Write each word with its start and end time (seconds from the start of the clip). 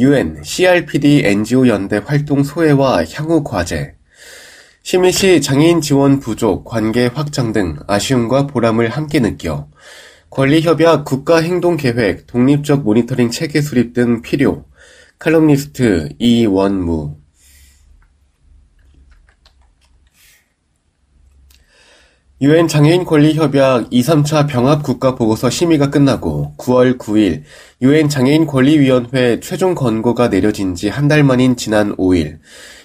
UN, 0.00 0.42
CRPD 0.44 1.24
NGO 1.26 1.66
연대 1.66 2.00
활동 2.04 2.44
소외와 2.44 3.04
향후 3.12 3.42
과제, 3.42 3.96
시민시 4.84 5.40
장애인 5.40 5.80
지원 5.80 6.20
부족, 6.20 6.64
관계 6.64 7.06
확장 7.06 7.52
등 7.52 7.76
아쉬움과 7.88 8.46
보람을 8.46 8.90
함께 8.90 9.18
느껴 9.18 9.68
권리협약 10.30 11.04
국가행동계획, 11.04 12.28
독립적 12.28 12.84
모니터링 12.84 13.30
체계 13.30 13.60
수립 13.60 13.92
등 13.92 14.22
필요. 14.22 14.66
칼럼니스트 15.18 16.10
이원무 16.18 17.17
유엔 22.40 22.68
장애인 22.68 23.04
권리 23.04 23.34
협약 23.34 23.88
2, 23.90 24.00
3차 24.00 24.46
병합 24.46 24.84
국가 24.84 25.16
보고서 25.16 25.50
심의가 25.50 25.90
끝나고 25.90 26.54
9월 26.56 26.96
9일 26.96 27.42
유엔 27.82 28.08
장애인 28.08 28.46
권리 28.46 28.78
위원회 28.78 29.40
최종 29.40 29.74
권고가 29.74 30.28
내려진 30.30 30.74
지 30.76 30.88
한 30.88 31.08
달 31.08 31.24
만인 31.24 31.56
지난 31.56 31.96
5일 31.96 32.38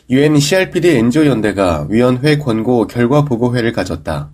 유엔 0.09 0.39
CRPD 0.39 0.97
NGO 0.97 1.25
연대가 1.27 1.85
위원회 1.89 2.37
권고 2.39 2.87
결과 2.87 3.25
보고회를 3.25 3.73
가졌다. 3.73 4.31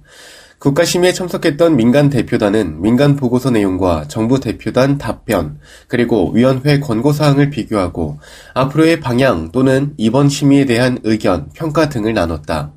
국가 0.58 0.84
심의에 0.84 1.14
참석했던 1.14 1.76
민간 1.78 2.10
대표단은 2.10 2.82
민간 2.82 3.16
보고서 3.16 3.50
내용과 3.50 4.06
정부 4.10 4.40
대표단 4.42 4.98
답변, 4.98 5.60
그리고 5.88 6.32
위원회 6.32 6.80
권고 6.82 7.14
사항을 7.14 7.50
비교하고 7.50 8.20
앞으로의 8.56 9.00
방향 9.00 9.52
또는 9.54 9.94
이번 9.98 10.28
심의에 10.28 10.66
대한 10.66 11.00
의견, 11.04 11.50
평가 11.54 11.88
등을 11.88 12.14
나눴다. 12.14 12.74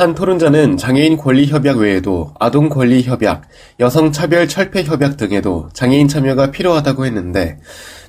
한 0.00 0.14
토론자는 0.14 0.78
장애인 0.78 1.18
권리 1.18 1.46
협약 1.46 1.76
외에도 1.76 2.32
아동 2.40 2.70
권리 2.70 3.02
협약, 3.02 3.42
여성 3.80 4.12
차별 4.12 4.48
철폐 4.48 4.82
협약 4.84 5.18
등에도 5.18 5.68
장애인 5.74 6.08
참여가 6.08 6.50
필요하다고 6.50 7.04
했는데 7.04 7.60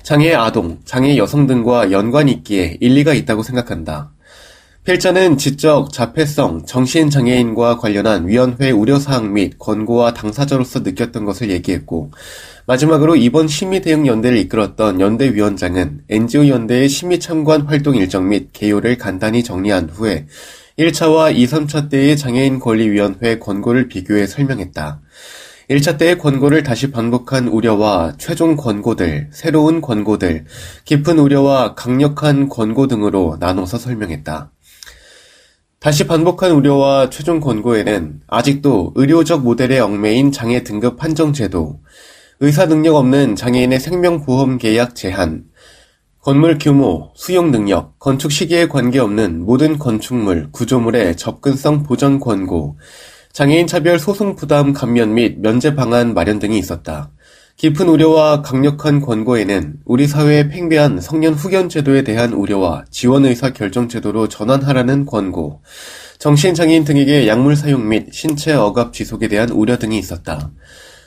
장애 0.02 0.32
아동, 0.32 0.78
장애 0.86 1.18
여성 1.18 1.46
등과 1.46 1.90
연관이 1.90 2.32
있기에 2.32 2.78
일리가 2.80 3.12
있다고 3.12 3.42
생각한다. 3.42 4.10
필자는 4.84 5.36
지적, 5.36 5.92
자폐성, 5.92 6.64
정신장애인과 6.64 7.76
관련한 7.76 8.26
위원회 8.26 8.70
우려사항 8.70 9.34
및 9.34 9.58
권고와 9.58 10.14
당사자로서 10.14 10.80
느꼈던 10.80 11.26
것을 11.26 11.50
얘기했고 11.50 12.10
마지막으로 12.64 13.16
이번 13.16 13.48
심의대응연대를 13.48 14.38
이끌었던 14.38 14.98
연대위원장은 14.98 16.04
NGO 16.08 16.48
연대의 16.48 16.88
심의 16.88 17.20
참관 17.20 17.62
활동 17.66 17.96
일정 17.96 18.30
및 18.30 18.48
개요를 18.54 18.96
간단히 18.96 19.44
정리한 19.44 19.90
후에 19.90 20.26
1차와 20.78 21.36
2, 21.36 21.46
3차 21.46 21.90
때의 21.90 22.16
장애인 22.16 22.58
권리위원회 22.58 23.38
권고를 23.38 23.88
비교해 23.88 24.26
설명했다. 24.26 25.02
1차 25.68 25.98
때의 25.98 26.18
권고를 26.18 26.62
다시 26.62 26.90
반복한 26.90 27.48
우려와 27.48 28.14
최종 28.18 28.56
권고들, 28.56 29.28
새로운 29.32 29.80
권고들, 29.80 30.46
깊은 30.84 31.18
우려와 31.18 31.74
강력한 31.74 32.48
권고 32.48 32.86
등으로 32.86 33.36
나눠서 33.38 33.78
설명했다. 33.78 34.50
다시 35.78 36.06
반복한 36.06 36.52
우려와 36.52 37.10
최종 37.10 37.40
권고에는 37.40 38.20
아직도 38.26 38.92
의료적 38.94 39.42
모델에 39.42 39.78
얽매인 39.78 40.32
장애 40.32 40.62
등급 40.62 40.96
판정 40.96 41.32
제도, 41.32 41.80
의사 42.40 42.66
능력 42.66 42.96
없는 42.96 43.36
장애인의 43.36 43.78
생명보험 43.78 44.58
계약 44.58 44.94
제한, 44.94 45.44
건물 46.22 46.56
규모, 46.56 47.10
수용 47.16 47.50
능력, 47.50 47.98
건축 47.98 48.30
시기에 48.30 48.68
관계없는 48.68 49.44
모든 49.44 49.76
건축물, 49.76 50.52
구조물의 50.52 51.16
접근성 51.16 51.82
보전 51.82 52.20
권고, 52.20 52.78
장애인 53.32 53.66
차별 53.66 53.98
소송 53.98 54.36
부담 54.36 54.72
감면 54.72 55.14
및 55.14 55.40
면제 55.40 55.74
방안 55.74 56.14
마련 56.14 56.38
등이 56.38 56.56
있었다. 56.60 57.10
깊은 57.56 57.88
우려와 57.88 58.42
강력한 58.42 59.00
권고에는 59.00 59.80
우리 59.84 60.06
사회의 60.06 60.48
팽배한 60.48 61.00
성년 61.00 61.34
후견 61.34 61.68
제도에 61.68 62.04
대한 62.04 62.34
우려와 62.34 62.84
지원 62.88 63.24
의사 63.24 63.50
결정 63.50 63.88
제도로 63.88 64.28
전환하라는 64.28 65.06
권고, 65.06 65.62
정신장애인 66.20 66.84
등에게 66.84 67.26
약물 67.26 67.56
사용 67.56 67.88
및 67.88 68.12
신체 68.12 68.52
억압 68.52 68.92
지속에 68.92 69.26
대한 69.26 69.50
우려 69.50 69.76
등이 69.76 69.98
있었다. 69.98 70.52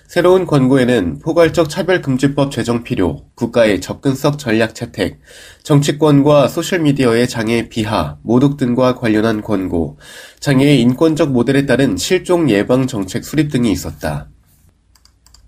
새로운 0.08 0.46
권고에는 0.46 1.20
포괄적 1.20 1.68
차별금지법 1.68 2.52
제정 2.52 2.84
필요, 2.84 3.24
국가의 3.34 3.82
접근성 3.82 4.38
전략 4.38 4.76
채택, 4.76 5.20
정치권과 5.64 6.48
소셜미디어의 6.48 7.28
장애 7.28 7.68
비하, 7.70 8.18
모독 8.22 8.58
등과 8.58 8.96
관련한 8.96 9.42
권고, 9.42 9.98
장애의 10.40 10.80
인권적 10.82 11.32
모델에 11.32 11.66
따른 11.66 11.98
실종 11.98 12.50
예방 12.52 12.86
정책 12.86 13.26
수립 13.26 13.52
등이 13.52 13.72
있었다. 13.72 14.30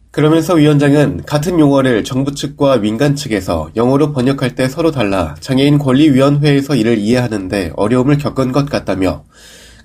그러면서 0.10 0.56
위원장은 0.56 1.22
같은 1.28 1.60
용어를 1.60 2.04
정부 2.04 2.34
측과 2.34 2.78
민간 2.78 3.16
측에서 3.16 3.70
영어로 3.76 4.14
번역할 4.14 4.56
때 4.56 4.68
서로 4.68 4.90
달라 4.90 5.36
장애인 5.40 5.78
권리위원회에서 5.78 6.76
이를 6.76 6.98
이해하는데 6.98 7.74
어려움을 7.76 8.18
겪은 8.18 8.52
것 8.52 8.68
같다며 8.68 9.26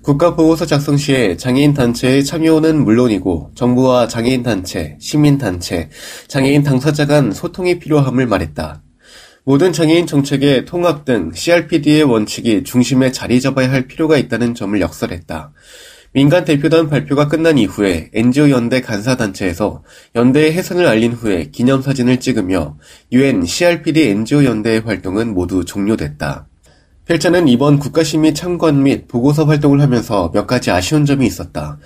국가보고서 0.03 0.67
작성 0.67 0.97
시에 0.97 1.37
장애인 1.37 1.75
단체의 1.75 2.25
참여는 2.25 2.83
물론이고 2.85 3.53
정부와 3.55 4.09
장애인 4.09 4.43
단체, 4.43 4.97
시민 5.01 5.39
단체, 5.39 5.91
장애인 6.27 6.65
당사자 6.65 7.07
간 7.07 7.31
소통이 7.31 7.79
필요함을 7.79 8.27
말했다. 8.27 8.83
모든 9.45 9.73
장애인 9.73 10.07
정책의 10.07 10.65
통합 10.65 11.05
등 11.05 11.31
CRPD의 11.33 12.03
원칙이 12.03 12.65
중심에 12.65 13.13
자리 13.13 13.41
잡아야 13.41 13.71
할 13.71 13.87
필요가 13.87 14.17
있다는 14.17 14.55
점을 14.55 14.81
역설했다. 14.81 15.53
민간 16.15 16.45
대표단 16.45 16.91
발표가 16.91 17.29
끝난 17.29 17.57
이후에 17.57 18.11
NGO 18.13 18.51
연대 18.51 18.81
간사단체에서 18.81 19.83
연대의 20.15 20.53
해산을 20.53 20.87
알린 20.87 21.13
후에 21.13 21.51
기념사진을 21.51 22.21
찍으며 22.21 22.77
UN 23.13 23.47
CRPD 23.47 24.09
NGO 24.09 24.45
연대의 24.45 24.81
활동은 24.81 25.33
모두 25.33 25.65
종료됐다. 25.65 26.49
필자는 27.13 27.47
이번 27.47 27.79
국가심의 27.79 28.33
참관 28.33 28.85
및 28.85 29.07
보고서 29.07 29.45
활동을 29.45 29.83
하면서 29.83 30.31
몇 30.33 30.47
가지 30.47 30.71
아쉬운 30.71 31.05
점이 31.05 31.27
있었다. 31.27 31.77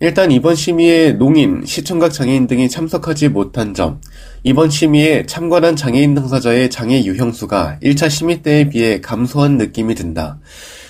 일단 0.00 0.32
이번 0.32 0.54
심의에 0.54 1.12
농인, 1.12 1.66
시청각 1.66 2.14
장애인 2.14 2.46
등이 2.46 2.70
참석하지 2.70 3.28
못한 3.28 3.74
점, 3.74 4.00
이번 4.42 4.70
심의에 4.70 5.26
참관한 5.26 5.76
장애인 5.76 6.14
당사자의 6.14 6.70
장애 6.70 7.04
유형수가 7.04 7.80
1차 7.82 8.08
심의 8.08 8.42
때에 8.42 8.70
비해 8.70 9.02
감소한 9.02 9.58
느낌이 9.58 9.94
든다. 9.94 10.38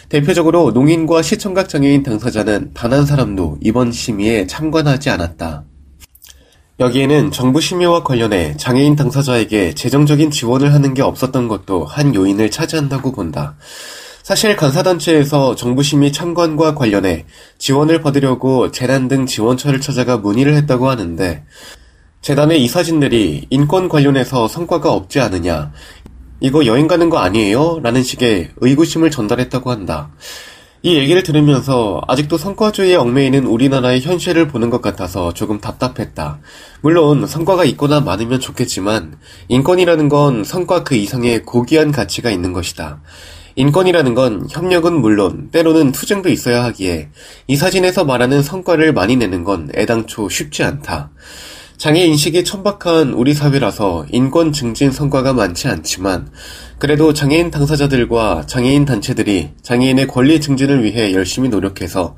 대표적으로 0.08 0.70
농인과 0.70 1.22
시청각 1.22 1.68
장애인 1.68 2.04
당사자는 2.04 2.70
단 2.74 2.92
한 2.92 3.04
사람도 3.04 3.58
이번 3.60 3.90
심의에 3.90 4.46
참관하지 4.46 5.10
않았다. 5.10 5.64
여기에는 6.80 7.30
정부 7.30 7.60
심의와 7.60 8.02
관련해 8.02 8.56
장애인 8.56 8.96
당사자에게 8.96 9.74
재정적인 9.74 10.32
지원을 10.32 10.74
하는 10.74 10.92
게 10.92 11.02
없었던 11.02 11.46
것도 11.46 11.84
한 11.84 12.16
요인을 12.16 12.50
차지한다고 12.50 13.12
본다. 13.12 13.54
사실 14.24 14.56
간사단체에서 14.56 15.54
정부 15.54 15.84
심의 15.84 16.12
참관과 16.12 16.74
관련해 16.74 17.26
지원을 17.58 18.02
받으려고 18.02 18.72
재단 18.72 19.06
등 19.06 19.26
지원처를 19.26 19.80
찾아가 19.80 20.16
문의를 20.16 20.56
했다고 20.56 20.88
하는데 20.88 21.44
재단의 22.22 22.64
이사진들이 22.64 23.46
인권 23.50 23.88
관련해서 23.88 24.48
성과가 24.48 24.90
없지 24.90 25.20
않으냐 25.20 25.72
이거 26.40 26.66
여행 26.66 26.88
가는 26.88 27.08
거 27.08 27.18
아니에요? 27.18 27.80
라는 27.82 28.02
식의 28.02 28.50
의구심을 28.56 29.10
전달했다고 29.12 29.70
한다. 29.70 30.10
이 30.84 30.96
얘기를 30.96 31.22
들으면서 31.22 32.02
아직도 32.08 32.36
성과주의에 32.36 32.96
얽매이는 32.96 33.46
우리나라의 33.46 34.02
현실을 34.02 34.48
보는 34.48 34.68
것 34.68 34.82
같아서 34.82 35.32
조금 35.32 35.58
답답했다. 35.58 36.40
물론 36.82 37.26
성과가 37.26 37.64
있거나 37.64 38.00
많으면 38.00 38.38
좋겠지만 38.38 39.16
인권이라는 39.48 40.10
건 40.10 40.44
성과 40.44 40.84
그 40.84 40.94
이상의 40.94 41.44
고귀한 41.44 41.90
가치가 41.90 42.28
있는 42.28 42.52
것이다. 42.52 43.00
인권이라는 43.56 44.14
건 44.14 44.46
협력은 44.50 45.00
물론 45.00 45.48
때로는 45.50 45.92
투쟁도 45.92 46.28
있어야 46.28 46.62
하기에 46.64 47.08
이 47.46 47.56
사진에서 47.56 48.04
말하는 48.04 48.42
성과를 48.42 48.92
많이 48.92 49.16
내는 49.16 49.42
건 49.42 49.70
애당초 49.74 50.28
쉽지 50.28 50.64
않다. 50.64 51.08
장애 51.76 52.04
인식이 52.04 52.44
천박한 52.44 53.14
우리 53.14 53.34
사회라서 53.34 54.06
인권 54.10 54.52
증진 54.52 54.92
성과가 54.92 55.32
많지 55.32 55.66
않지만 55.68 56.30
그래도 56.78 57.12
장애인 57.12 57.50
당사자들과 57.50 58.44
장애인 58.46 58.84
단체들이 58.84 59.50
장애인의 59.62 60.06
권리 60.06 60.40
증진을 60.40 60.84
위해 60.84 61.12
열심히 61.12 61.48
노력해서 61.48 62.16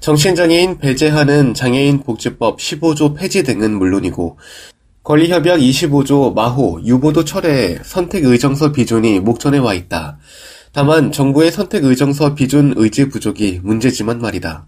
정신장애인 0.00 0.78
배제하는 0.78 1.54
장애인 1.54 2.02
복지법 2.02 2.58
15조 2.58 3.16
폐지 3.16 3.42
등은 3.42 3.78
물론이고 3.78 4.38
권리협약 5.04 5.58
25조 5.58 6.34
마호 6.34 6.80
유보도 6.84 7.24
철회 7.24 7.78
선택 7.82 8.24
의정서 8.24 8.72
비준이 8.72 9.20
목전에 9.20 9.56
와 9.56 9.72
있다. 9.72 10.18
다만 10.72 11.12
정부의 11.12 11.50
선택 11.50 11.84
의정서 11.84 12.34
비준 12.34 12.74
의지 12.76 13.08
부족이 13.08 13.60
문제지만 13.62 14.20
말이다. 14.20 14.66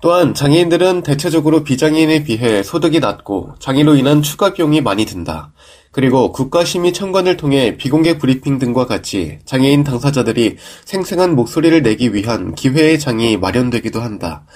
또한 0.00 0.32
장애인들은 0.32 1.02
대체적으로 1.02 1.62
비장애인에 1.62 2.24
비해 2.24 2.62
소득이 2.62 3.00
낮고 3.00 3.56
장애로 3.58 3.96
인한 3.96 4.22
추가 4.22 4.54
비용이 4.54 4.80
많이 4.80 5.04
든다. 5.04 5.52
그리고 5.92 6.32
국가심의 6.32 6.94
청관을 6.94 7.36
통해 7.36 7.76
비공개 7.76 8.16
브리핑 8.16 8.58
등과 8.58 8.86
같이 8.86 9.40
장애인 9.44 9.84
당사자들이 9.84 10.56
생생한 10.86 11.34
목소리를 11.34 11.82
내기 11.82 12.14
위한 12.14 12.54
기회의 12.54 12.98
장이 12.98 13.36
마련되기도 13.36 14.00
한다. 14.00 14.46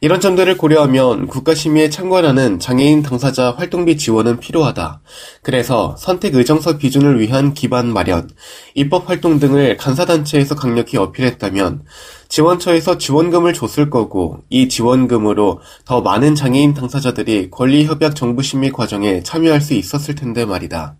이런 0.00 0.20
점들을 0.20 0.56
고려하면 0.56 1.26
국가심의에 1.26 1.90
참관하는 1.90 2.60
장애인 2.60 3.02
당사자 3.02 3.50
활동비 3.50 3.96
지원은 3.96 4.38
필요하다. 4.38 5.00
그래서 5.42 5.96
선택 5.98 6.36
의정서 6.36 6.78
비준을 6.78 7.18
위한 7.18 7.52
기반 7.52 7.92
마련, 7.92 8.30
입법 8.74 9.08
활동 9.08 9.40
등을 9.40 9.76
간사단체에서 9.76 10.54
강력히 10.54 10.96
어필했다면 10.98 11.82
지원처에서 12.28 12.98
지원금을 12.98 13.54
줬을 13.54 13.90
거고 13.90 14.38
이 14.50 14.68
지원금으로 14.68 15.60
더 15.84 16.00
많은 16.00 16.36
장애인 16.36 16.74
당사자들이 16.74 17.50
권리협약 17.50 18.14
정부심의 18.14 18.70
과정에 18.70 19.22
참여할 19.24 19.60
수 19.60 19.74
있었을 19.74 20.14
텐데 20.14 20.44
말이다. 20.44 20.96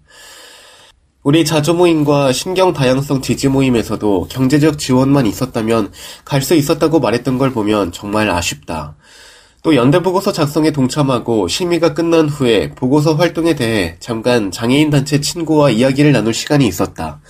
우리 1.29 1.45
자조 1.45 1.75
모임과 1.75 2.33
신경 2.33 2.73
다양성 2.73 3.21
지지 3.21 3.49
모임에서도 3.49 4.29
경제적 4.31 4.79
지원만 4.79 5.27
있었다면 5.27 5.93
갈 6.25 6.41
수 6.41 6.55
있었다고 6.55 7.01
말했던 7.01 7.37
걸 7.37 7.53
보면 7.53 7.93
정말 7.93 8.31
아쉽다. 8.31 8.97
또 9.63 9.77
연대 9.77 10.01
보고서 10.01 10.33
작성에 10.33 10.71
동참하고 10.71 11.47
심의가 11.47 11.93
끝난 11.93 12.31
후에 12.31 12.71
보고서 12.71 13.13
활동에 13.13 13.55
대해 13.55 13.97
잠깐 14.01 14.51
장애인 14.51 14.89
단체 14.89 15.21
친구와 15.21 15.69
이야기를 15.69 16.13
나눌 16.13 16.33
시간이 16.33 16.67
있었다. 16.67 17.21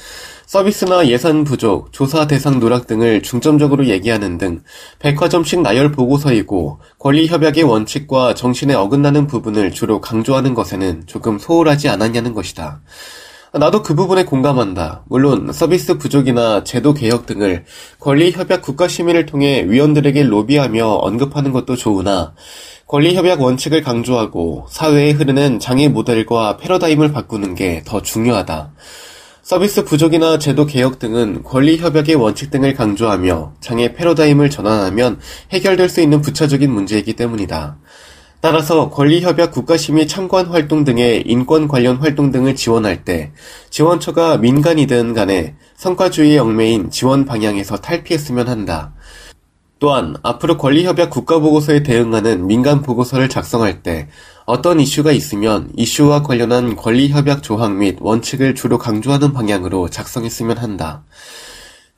서비스나 0.46 1.08
예산 1.08 1.42
부족, 1.42 1.92
조사 1.92 2.28
대상 2.28 2.60
누락 2.60 2.86
등을 2.86 3.22
중점적으로 3.22 3.86
얘기하는 3.86 4.38
등 4.38 4.62
백화점식 5.00 5.60
나열 5.60 5.90
보고서이고 5.90 6.78
권리협약의 7.00 7.64
원칙과 7.64 8.34
정신에 8.34 8.74
어긋나는 8.74 9.26
부분을 9.26 9.72
주로 9.72 10.00
강조하는 10.00 10.54
것에는 10.54 11.02
조금 11.06 11.40
소홀하지 11.40 11.88
않았냐는 11.88 12.32
것이다. 12.32 12.80
나도 13.54 13.82
그 13.82 13.94
부분에 13.94 14.24
공감한다. 14.24 15.04
물론 15.06 15.50
서비스 15.52 15.96
부족이나 15.96 16.64
제도 16.64 16.92
개혁 16.92 17.24
등을 17.24 17.64
권리협약 17.98 18.60
국가시민을 18.60 19.24
통해 19.26 19.64
위원들에게 19.66 20.22
로비하며 20.24 20.86
언급하는 20.86 21.52
것도 21.52 21.76
좋으나 21.76 22.34
권리협약 22.86 23.40
원칙을 23.40 23.82
강조하고 23.82 24.66
사회에 24.68 25.12
흐르는 25.12 25.60
장애 25.60 25.88
모델과 25.88 26.58
패러다임을 26.58 27.12
바꾸는 27.12 27.54
게 27.54 27.82
더 27.86 28.02
중요하다. 28.02 28.72
서비스 29.42 29.82
부족이나 29.82 30.38
제도 30.38 30.66
개혁 30.66 30.98
등은 30.98 31.42
권리협약의 31.42 32.16
원칙 32.16 32.50
등을 32.50 32.74
강조하며 32.74 33.54
장애 33.60 33.94
패러다임을 33.94 34.50
전환하면 34.50 35.20
해결될 35.52 35.88
수 35.88 36.02
있는 36.02 36.20
부차적인 36.20 36.70
문제이기 36.70 37.14
때문이다. 37.14 37.78
따라서 38.40 38.88
권리협약 38.90 39.50
국가심의 39.50 40.06
참관 40.06 40.46
활동 40.46 40.84
등의 40.84 41.24
인권 41.26 41.66
관련 41.66 41.96
활동 41.96 42.30
등을 42.30 42.54
지원할 42.54 43.04
때 43.04 43.32
지원처가 43.70 44.38
민간이든 44.38 45.12
간에 45.12 45.56
성과주의의 45.76 46.38
얽매인 46.38 46.90
지원 46.90 47.24
방향에서 47.24 47.78
탈피했으면 47.78 48.48
한다. 48.48 48.92
또한 49.80 50.16
앞으로 50.22 50.56
권리협약 50.56 51.10
국가보고서에 51.10 51.82
대응하는 51.82 52.46
민간 52.46 52.82
보고서를 52.82 53.28
작성할 53.28 53.82
때 53.82 54.08
어떤 54.44 54.80
이슈가 54.80 55.12
있으면 55.12 55.70
이슈와 55.76 56.22
관련한 56.22 56.74
권리협약 56.74 57.42
조항 57.42 57.78
및 57.78 57.98
원칙을 58.00 58.54
주로 58.54 58.78
강조하는 58.78 59.32
방향으로 59.32 59.88
작성했으면 59.88 60.58
한다. 60.58 61.04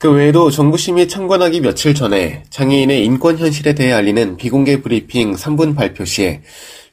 그 0.01 0.11
외에도 0.11 0.49
정부심의 0.49 1.07
참관하기 1.07 1.61
며칠 1.61 1.93
전에 1.93 2.41
장애인의 2.49 3.05
인권 3.05 3.37
현실에 3.37 3.75
대해 3.75 3.93
알리는 3.93 4.35
비공개 4.35 4.81
브리핑 4.81 5.35
3분 5.35 5.75
발표 5.75 6.05
시에 6.05 6.41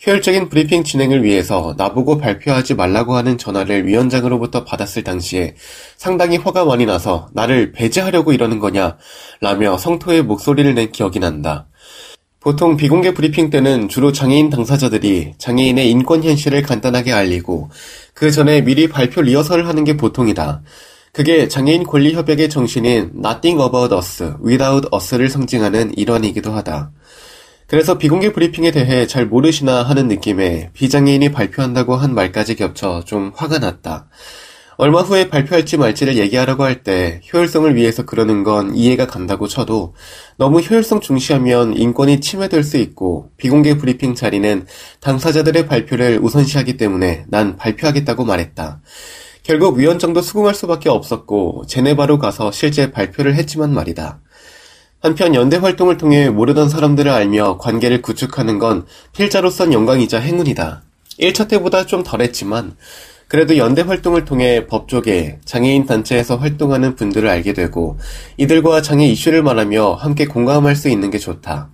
효율적인 0.06 0.50
브리핑 0.50 0.84
진행을 0.84 1.25
위해서 1.25 1.75
나보고 1.78 2.19
발표하지 2.19 2.75
말라고 2.75 3.16
하는 3.16 3.38
전화를 3.38 3.87
위원장으로부터 3.87 4.64
받았을 4.66 5.05
당시에 5.05 5.55
상당히 5.96 6.37
화가 6.37 6.66
많이 6.66 6.84
나서 6.84 7.28
나를 7.32 7.72
배제하려고 7.72 8.34
이러는 8.34 8.58
거냐 8.58 8.99
라며 9.40 9.78
성토의 9.78 10.20
목소리를 10.25 10.75
낸 10.75 10.93
기억이 10.93 11.19
난다. 11.19 11.66
보통 12.40 12.76
비공개 12.76 13.14
브리핑 13.14 13.49
때는 13.49 13.88
주로 13.88 14.12
장애인 14.12 14.50
당사자들이 14.50 15.32
장애인의 15.38 15.90
인권 15.90 16.22
현실을 16.22 16.60
간단하게 16.60 17.14
알리고 17.14 17.70
그 18.12 18.31
전에 18.31 18.60
미리 18.60 18.87
발표 18.87 19.22
리허설을 19.22 19.66
하는 19.66 19.84
게 19.84 19.96
보통이다. 19.96 20.60
그게 21.12 21.49
장애인 21.49 21.84
권리협약의 21.84 22.49
정신인 22.49 23.12
Nothing 23.16 23.60
About 23.62 23.94
Us, 23.94 24.34
Without 24.44 24.88
Us를 24.93 25.28
상징하는 25.28 25.96
일환이기도 25.96 26.52
하다. 26.52 26.93
그래서 27.66 27.99
비공개 27.99 28.32
브리핑에 28.32 28.70
대해 28.70 29.06
잘 29.06 29.26
모르시나 29.26 29.82
하는 29.82 30.08
느낌에 30.08 30.70
비장애인이 30.72 31.32
발표한다고 31.32 31.96
한 31.96 32.14
말까지 32.14 32.56
겹쳐 32.56 33.02
좀 33.05 33.32
화가 33.34 33.58
났다. 33.58 34.08
얼마 34.81 35.00
후에 35.02 35.28
발표할지 35.28 35.76
말지를 35.76 36.16
얘기하라고 36.16 36.62
할 36.62 36.84
때 36.84 37.20
효율성을 37.34 37.75
위해서 37.75 38.05
그러는 38.05 38.44
건 38.44 38.76
이해가 38.76 39.08
간다고 39.08 39.49
쳐도 39.49 39.94
너무 40.37 40.60
효율성 40.60 41.00
중시하면 41.00 41.76
인권이 41.76 42.20
침해될 42.20 42.62
수 42.62 42.76
있고 42.76 43.32
비공개 43.38 43.76
브리핑 43.76 44.14
자리는 44.14 44.66
당사자들의 45.00 45.66
발표를 45.66 46.20
우선시하기 46.22 46.76
때문에 46.76 47.25
난 47.26 47.56
발표하겠다고 47.56 48.25
말했다. 48.25 48.81
결국 49.48 49.78
위원장도 49.78 50.20
수긍할 50.20 50.54
수밖에 50.54 50.90
없었고 50.90 51.64
제네바로 51.66 52.18
가서 52.18 52.52
실제 52.52 52.90
발표를 52.90 53.34
했지만 53.34 53.72
말이다. 53.72 54.20
한편 55.00 55.34
연대 55.34 55.56
활동을 55.56 55.96
통해 55.96 56.28
모르던 56.28 56.68
사람들을 56.68 57.10
알며 57.10 57.56
관계를 57.56 58.02
구축하는 58.02 58.58
건 58.58 58.84
필자로선 59.14 59.72
영광이자 59.72 60.19
행운이다. 60.19 60.82
1차 61.19 61.48
때보다 61.48 61.86
좀 61.86 62.02
덜했지만 62.02 62.76
그래도 63.26 63.56
연대 63.56 63.81
활동을 63.81 64.26
통해 64.26 64.67
법조계, 64.67 65.38
장애인 65.46 65.86
단체에서 65.86 66.36
활동하는 66.36 66.94
분들을 66.94 67.26
알게 67.26 67.55
되고 67.55 67.96
이들과 68.36 68.82
장애 68.82 69.06
이슈를 69.06 69.43
말하며 69.43 69.94
함께 69.94 70.26
공감할 70.26 70.76
수 70.76 70.90
있는 70.90 71.10
게 71.10 71.17
좋다. 71.17 71.70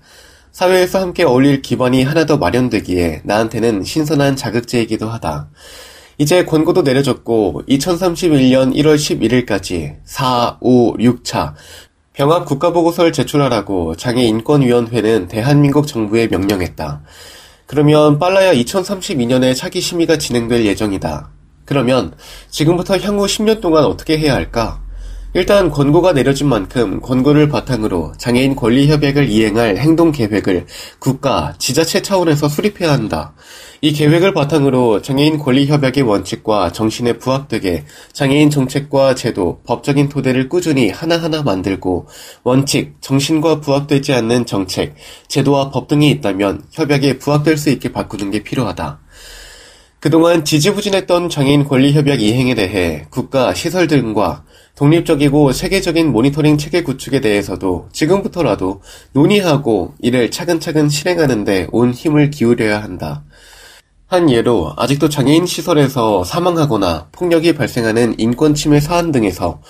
사회에서 0.53 1.01
함께 1.01 1.25
어울릴 1.25 1.61
기반이 1.61 2.05
하나 2.05 2.25
더 2.25 2.37
마련되기에 2.37 3.23
나한테는 3.25 3.83
신선한 3.83 4.37
자극제이기도 4.37 5.09
하다. 5.09 5.49
이제 6.19 6.45
권고도 6.45 6.83
내려졌고 6.83 7.63
2031년 7.69 8.75
1월 8.75 8.97
11일까지 8.97 9.97
4, 10.05 10.59
5, 10.61 10.97
6차 10.97 11.55
병합 12.13 12.47
국가보고서를 12.47 13.13
제출하라고 13.13 13.97
장애인권위원회는 13.97 15.27
대한민국 15.27 15.89
정부에 15.89 16.29
명령했다. 16.29 17.03
그러면 17.67 18.21
빨라야 18.21 18.55
2032년에 18.55 19.57
차기 19.57 19.81
심의가 19.81 20.17
진행될 20.17 20.65
예정이다. 20.65 21.31
그러면 21.65 22.15
지금부터 22.51 22.99
향후 22.99 23.27
10년 23.27 23.61
동안 23.61 23.85
어떻게 23.85 24.17
해야 24.17 24.35
할까? 24.35 24.84
일단 25.37 25.69
권고가 25.69 26.13
내려진 26.13 26.49
만큼 26.49 27.01
권고를 27.01 27.49
바탕으로 27.49 28.13
장애인 28.19 28.55
권리협약을 28.55 29.29
이행할 29.29 29.79
행동계획을 29.79 30.67
국가, 31.01 31.55
지자체 31.59 32.03
차원에서 32.03 32.49
수립해야 32.49 32.93
한다. 32.93 33.35
이 33.81 33.93
계획을 33.93 34.33
바탕으로 34.33 35.03
장애인 35.03 35.39
권리협약의 35.39 36.05
원칙과 36.05 36.71
정신에 36.71 37.15
부합되게 37.15 37.85
장애인 38.13 38.51
정책과 38.51 39.17
제도, 39.17 39.61
법적인 39.67 40.09
토대를 40.09 40.49
꾸준히 40.49 40.91
하나하나 40.91 41.43
만들고 41.43 42.07
원칙, 42.45 42.95
정신과 43.01 43.61
부합되지 43.61 44.13
않는 44.13 44.47
정책, 44.47 44.95
제도와 45.27 45.71
법 45.71 45.89
등이 45.89 46.11
있다면 46.11 46.63
협약에 46.71 47.19
부합될 47.19 47.57
수 47.57 47.71
있게 47.71 47.91
바꾸는 47.91 48.31
게 48.31 48.45
필요하다. 48.45 49.01
그동안 50.05 50.45
지지부진했던 50.45 51.31
장애인 51.31 51.65
권리협약 51.65 52.21
이행에 52.21 52.55
대해 52.55 53.07
국가, 53.09 53.55
시설 53.55 53.87
등과 53.87 54.45
독립적이고 54.77 55.53
세계적인 55.53 56.13
모니터링 56.13 56.59
체계 56.59 56.83
구축에 56.83 57.23
대해서도 57.23 57.89
지금부터라도 57.91 58.83
논의하고 59.13 59.95
이를 60.01 60.31
차근차근 60.31 60.91
실행하는데 60.91 61.69
온 61.73 61.95
힘을 61.95 62.31
기울여야 62.31 62.83
한다. 62.83 63.25
한 64.07 64.29
예로 64.29 64.75
아직도 64.77 65.09
장애인 65.09 65.47
시설에서 65.47 66.23
사망하거나 66.23 67.09
폭력이 67.11 67.55
발생하는 67.55 68.17
인권 68.19 68.55
침해 68.55 68.81
사안 68.81 69.11
등에서 69.11 69.63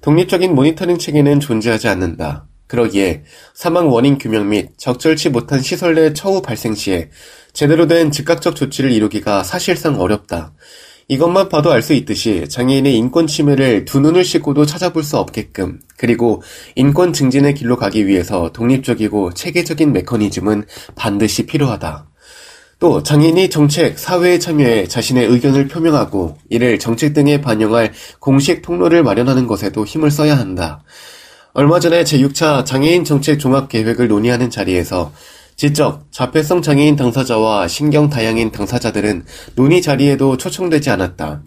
독립적인 0.00 0.54
모니터링 0.54 0.96
체계는 0.96 1.38
존재하지 1.38 1.88
않는다. 1.88 2.46
그러기에 2.66 3.24
사망 3.52 3.92
원인 3.92 4.16
규명 4.16 4.48
및 4.48 4.70
적절치 4.78 5.28
못한 5.28 5.60
시설 5.60 5.94
내 5.94 6.14
처우 6.14 6.40
발생 6.40 6.74
시에 6.74 7.10
제대로 7.52 7.86
된 7.86 8.10
즉각적 8.10 8.56
조치를 8.56 8.90
이루기가 8.92 9.42
사실상 9.42 10.00
어렵다. 10.00 10.52
이것만 11.08 11.48
봐도 11.50 11.70
알 11.70 11.82
수 11.82 11.92
있듯이 11.92 12.48
장애인의 12.48 12.96
인권 12.96 13.26
침해를 13.26 13.84
두 13.84 14.00
눈을 14.00 14.24
씻고도 14.24 14.64
찾아볼 14.64 15.02
수 15.02 15.18
없게끔 15.18 15.80
그리고 15.98 16.42
인권 16.76 17.12
증진의 17.12 17.54
길로 17.54 17.76
가기 17.76 18.06
위해서 18.06 18.50
독립적이고 18.52 19.34
체계적인 19.34 19.92
메커니즘은 19.92 20.64
반드시 20.94 21.44
필요하다. 21.44 22.06
또 22.78 23.02
장애인이 23.02 23.50
정책, 23.50 23.98
사회에 23.98 24.38
참여해 24.38 24.88
자신의 24.88 25.26
의견을 25.26 25.68
표명하고 25.68 26.38
이를 26.48 26.78
정책 26.78 27.12
등에 27.12 27.40
반영할 27.40 27.92
공식 28.18 28.62
통로를 28.62 29.02
마련하는 29.02 29.46
것에도 29.46 29.84
힘을 29.84 30.10
써야 30.10 30.38
한다. 30.38 30.82
얼마 31.52 31.78
전에 31.78 32.02
제6차 32.02 32.64
장애인 32.64 33.04
정책 33.04 33.38
종합 33.38 33.68
계획을 33.68 34.08
논의하는 34.08 34.48
자리에서 34.48 35.12
지적, 35.62 36.10
자폐성 36.10 36.60
장애인 36.60 36.96
당사자와 36.96 37.68
신경 37.68 38.10
다양인 38.10 38.50
당사자들은 38.50 39.24
논의 39.54 39.80
자리에도 39.80 40.36
초청되지 40.36 40.90
않았다. 40.90 41.44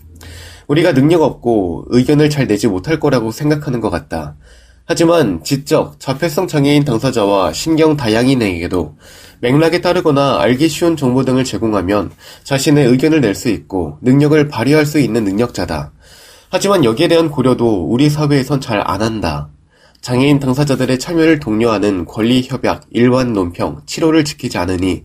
우리가 0.69 0.93
능력 0.93 1.22
없고 1.22 1.88
의견을 1.89 2.29
잘 2.29 2.48
내지 2.48 2.69
못할 2.69 3.01
거라고 3.01 3.34
생각하는 3.34 3.81
것 3.81 3.89
같다. 3.89 4.38
하지만 4.86 5.43
지적, 5.43 6.00
자폐성 6.00 6.48
장애인 6.48 6.86
당사자와 6.86 7.51
신경 7.51 7.98
다양인에게도 7.98 8.95
맥락에 9.41 9.81
따르거나 9.81 10.39
알기 10.39 10.69
쉬운 10.69 10.95
정보 10.95 11.25
등을 11.25 11.43
제공하면 11.43 12.12
자신의 12.45 12.88
의견을 12.88 13.19
낼 13.19 13.36
수 13.36 13.50
있고 13.50 13.98
능력을 14.01 14.48
발휘할 14.48 14.86
수 14.86 14.98
있는 14.98 15.25
능력자다. 15.25 15.91
하지만 16.50 16.86
여기에 16.86 17.10
대한 17.10 17.29
고려도 17.29 17.84
우리 17.89 18.10
사회에선 18.10 18.62
잘 18.62 18.79
안 18.79 19.01
한다. 19.01 19.50
장애인 20.05 20.38
당사자들의 20.38 21.00
참여를 21.00 21.39
독려하는 21.39 22.05
권리협약, 22.05 22.83
일반 22.91 23.33
논평, 23.33 23.81
치료를 23.88 24.24
지키지 24.24 24.59
않으니 24.59 25.03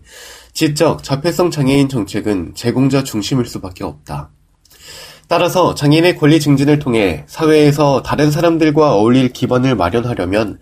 지적, 0.53 1.03
자폐성 1.03 1.49
장애인 1.49 1.89
정책은 1.89 2.51
제공자 2.53 3.03
중심일 3.03 3.47
수밖에 3.47 3.83
없다. 3.83 4.29
따라서 5.27 5.73
장애인의 5.73 6.17
권리 6.17 6.39
증진을 6.39 6.77
통해 6.77 7.23
사회에서 7.25 8.03
다른 8.03 8.29
사람들과 8.29 8.93
어울릴 8.93 9.29
기반을 9.29 9.75
마련하려면 9.75 10.59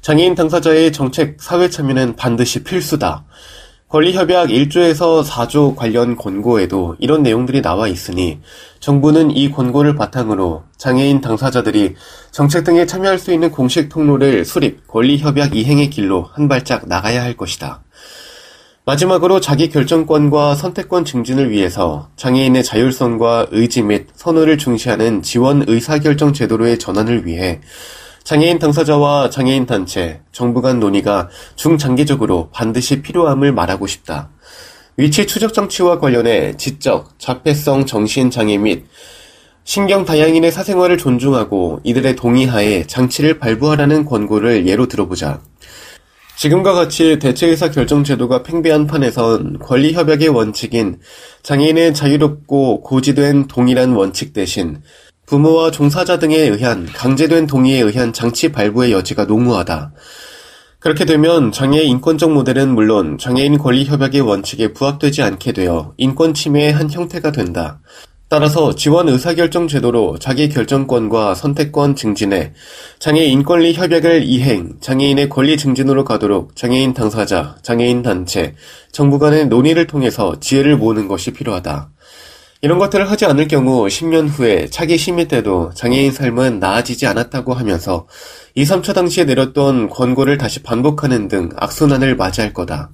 장애인 0.00 0.34
당사자의 0.34 0.90
정책 0.90 1.42
사회 1.42 1.68
참여는 1.68 2.16
반드시 2.16 2.64
필수다. 2.64 3.26
권리협약 3.94 4.48
1조에서 4.48 5.24
4조 5.24 5.76
관련 5.76 6.16
권고에도 6.16 6.96
이런 6.98 7.22
내용들이 7.22 7.62
나와 7.62 7.86
있으니 7.86 8.40
정부는 8.80 9.30
이 9.30 9.52
권고를 9.52 9.94
바탕으로 9.94 10.64
장애인 10.76 11.20
당사자들이 11.20 11.94
정책 12.32 12.64
등에 12.64 12.86
참여할 12.86 13.20
수 13.20 13.32
있는 13.32 13.52
공식 13.52 13.88
통로를 13.88 14.44
수립, 14.44 14.88
권리협약 14.88 15.54
이행의 15.54 15.90
길로 15.90 16.24
한 16.32 16.48
발짝 16.48 16.88
나가야 16.88 17.22
할 17.22 17.36
것이다. 17.36 17.84
마지막으로 18.84 19.38
자기 19.38 19.68
결정권과 19.68 20.56
선택권 20.56 21.04
증진을 21.04 21.52
위해서 21.52 22.08
장애인의 22.16 22.64
자율성과 22.64 23.46
의지 23.52 23.82
및 23.82 24.08
선호를 24.16 24.58
중시하는 24.58 25.22
지원 25.22 25.66
의사결정 25.68 26.32
제도로의 26.32 26.80
전환을 26.80 27.26
위해 27.26 27.60
장애인 28.24 28.58
당사자와 28.58 29.28
장애인 29.28 29.66
단체, 29.66 30.22
정부 30.32 30.62
간 30.62 30.80
논의가 30.80 31.28
중장기적으로 31.56 32.48
반드시 32.52 33.02
필요함을 33.02 33.52
말하고 33.52 33.86
싶다. 33.86 34.30
위치 34.96 35.26
추적 35.26 35.52
장치와 35.52 35.98
관련해 35.98 36.56
지적, 36.56 37.18
자폐성 37.18 37.84
정신 37.84 38.30
장애 38.30 38.56
및 38.56 38.86
신경 39.64 40.06
다양인의 40.06 40.52
사생활을 40.52 40.96
존중하고 40.96 41.80
이들의 41.84 42.16
동의하에 42.16 42.86
장치를 42.86 43.38
발부하라는 43.38 44.06
권고를 44.06 44.66
예로 44.66 44.86
들어보자. 44.88 45.42
지금과 46.36 46.72
같이 46.72 47.18
대체의사 47.18 47.70
결정 47.70 48.04
제도가 48.04 48.42
팽배한 48.42 48.86
판에선 48.86 49.58
권리협약의 49.58 50.28
원칙인 50.28 50.98
장애인의 51.42 51.92
자유롭고 51.92 52.80
고지된 52.82 53.48
동일한 53.48 53.92
원칙 53.92 54.32
대신 54.32 54.82
부모와 55.26 55.70
종사자 55.70 56.18
등에 56.18 56.36
의한 56.36 56.86
강제된 56.86 57.46
동의에 57.46 57.80
의한 57.80 58.12
장치 58.12 58.52
발부의 58.52 58.92
여지가 58.92 59.24
농후하다. 59.24 59.92
그렇게 60.78 61.06
되면 61.06 61.50
장애의 61.50 61.88
인권적 61.88 62.32
모델은 62.32 62.74
물론 62.74 63.16
장애인 63.16 63.56
권리 63.56 63.86
협약의 63.86 64.20
원칙에 64.20 64.74
부합되지 64.74 65.22
않게 65.22 65.52
되어 65.52 65.94
인권 65.96 66.34
침해의 66.34 66.74
한 66.74 66.90
형태가 66.90 67.32
된다. 67.32 67.80
따라서 68.28 68.74
지원 68.74 69.08
의사결정 69.08 69.68
제도로 69.68 70.18
자기 70.18 70.48
결정권과 70.48 71.34
선택권 71.34 71.94
증진에 71.94 72.52
장애 72.98 73.24
인 73.24 73.44
권리 73.44 73.72
협약을 73.72 74.24
이행, 74.24 74.74
장애인의 74.80 75.28
권리 75.30 75.56
증진으로 75.56 76.04
가도록 76.04 76.56
장애인 76.56 76.92
당사자, 76.92 77.56
장애인 77.62 78.02
단체, 78.02 78.54
정부 78.92 79.18
간의 79.18 79.46
논의를 79.46 79.86
통해서 79.86 80.38
지혜를 80.40 80.76
모으는 80.76 81.08
것이 81.08 81.32
필요하다. 81.32 81.93
이런 82.64 82.78
것들을 82.78 83.10
하지 83.10 83.26
않을 83.26 83.46
경우 83.46 83.86
10년 83.86 84.26
후에 84.26 84.68
차기 84.70 84.96
심의 84.96 85.28
때도 85.28 85.72
장애인 85.74 86.12
삶은 86.12 86.60
나아지지 86.60 87.06
않았다고 87.06 87.52
하면서 87.52 88.06
2, 88.54 88.64
3차 88.64 88.94
당시에 88.94 89.24
내렸던 89.24 89.90
권고를 89.90 90.38
다시 90.38 90.62
반복하는 90.62 91.28
등 91.28 91.50
악순환을 91.56 92.16
맞이할 92.16 92.54
거다. 92.54 92.90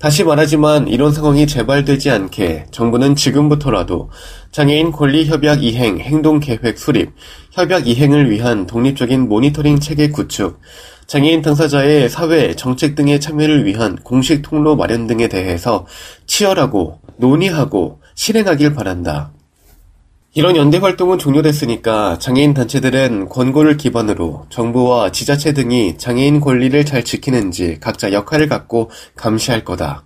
다시 0.00 0.24
말하지만 0.24 0.88
이런 0.88 1.12
상황이 1.12 1.46
재발되지 1.46 2.10
않게 2.10 2.66
정부는 2.72 3.14
지금부터라도 3.14 4.10
장애인 4.50 4.90
권리 4.90 5.26
협약 5.26 5.62
이행 5.62 6.00
행동 6.00 6.40
계획 6.40 6.76
수립, 6.76 7.12
협약 7.52 7.86
이행을 7.86 8.32
위한 8.32 8.66
독립적인 8.66 9.28
모니터링 9.28 9.78
체계 9.78 10.10
구축, 10.10 10.58
장애인 11.06 11.40
당사자의 11.40 12.08
사회, 12.08 12.56
정책 12.56 12.96
등의 12.96 13.20
참여를 13.20 13.64
위한 13.64 13.94
공식 13.94 14.42
통로 14.42 14.74
마련 14.74 15.06
등에 15.06 15.28
대해서 15.28 15.86
치열하고 16.26 16.98
논의하고 17.18 18.00
실행하길 18.14 18.74
바란다. 18.74 19.32
이런 20.36 20.56
연대 20.56 20.78
활동은 20.78 21.18
종료됐으니까 21.18 22.18
장애인 22.18 22.54
단체들은 22.54 23.28
권고를 23.28 23.76
기반으로 23.76 24.46
정부와 24.50 25.12
지자체 25.12 25.52
등이 25.52 25.96
장애인 25.96 26.40
권리를 26.40 26.84
잘 26.84 27.04
지키는지 27.04 27.78
각자 27.80 28.12
역할을 28.12 28.48
갖고 28.48 28.90
감시할 29.14 29.64
거다. 29.64 30.04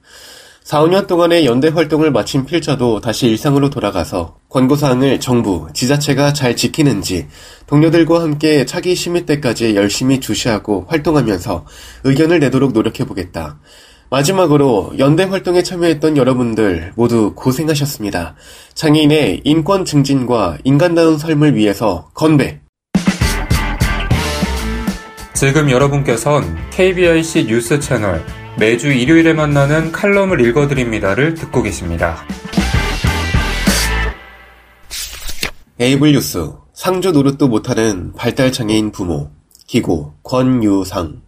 4, 0.64 0.82
5년 0.82 1.06
동안의 1.06 1.46
연대 1.46 1.68
활동을 1.68 2.10
마친 2.10 2.44
필자도 2.44 3.00
다시 3.00 3.26
일상으로 3.26 3.70
돌아가서 3.70 4.36
권고사항을 4.50 5.18
정부, 5.18 5.68
지자체가 5.72 6.34
잘 6.34 6.56
지키는지 6.56 7.26
동료들과 7.66 8.20
함께 8.20 8.66
차기 8.66 8.94
심의 8.94 9.24
때까지 9.24 9.76
열심히 9.76 10.20
주시하고 10.20 10.84
활동하면서 10.88 11.64
의견을 12.04 12.40
내도록 12.40 12.72
노력해보겠다. 12.72 13.58
마지막으로 14.10 14.94
연대 14.98 15.24
활동에 15.24 15.62
참여했던 15.62 16.16
여러분들 16.16 16.92
모두 16.96 17.34
고생하셨습니다. 17.34 18.34
장애인의 18.74 19.42
인권 19.44 19.84
증진과 19.84 20.58
인간다운 20.64 21.18
삶을 21.18 21.54
위해서 21.54 22.08
건배! 22.14 22.60
지금 25.34 25.70
여러분께선 25.70 26.56
KBIC 26.70 27.46
뉴스 27.46 27.78
채널 27.78 28.24
매주 28.58 28.88
일요일에 28.88 29.34
만나는 29.34 29.92
칼럼을 29.92 30.40
읽어드립니다를 30.40 31.34
듣고 31.34 31.62
계십니다. 31.62 32.16
에이블 35.78 36.12
뉴스 36.12 36.50
상주 36.72 37.12
노릇도 37.12 37.46
못하는 37.46 38.12
발달장애인 38.14 38.90
부모 38.90 39.30
기고 39.68 40.14
권유상 40.24 41.27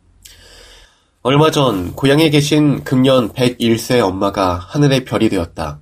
얼마 1.23 1.51
전 1.51 1.93
고향에 1.93 2.31
계신 2.31 2.83
금년 2.83 3.29
101세 3.35 4.01
엄마가 4.01 4.55
하늘의 4.55 5.05
별이 5.05 5.29
되었다. 5.29 5.81